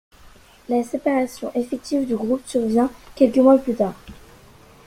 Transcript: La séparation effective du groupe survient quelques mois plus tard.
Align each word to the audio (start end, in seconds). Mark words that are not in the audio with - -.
La 0.67 0.81
séparation 0.83 1.51
effective 1.53 2.07
du 2.07 2.15
groupe 2.15 2.41
survient 2.47 2.89
quelques 3.15 3.37
mois 3.37 3.59
plus 3.59 3.75
tard. 3.75 3.93